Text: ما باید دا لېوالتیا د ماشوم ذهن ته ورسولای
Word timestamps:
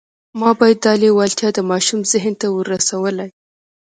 ما 0.39 0.49
باید 0.59 0.79
دا 0.85 0.93
لېوالتیا 1.01 1.49
د 1.53 1.59
ماشوم 1.69 1.99
ذهن 2.13 2.33
ته 2.41 2.47
ورسولای 2.57 3.29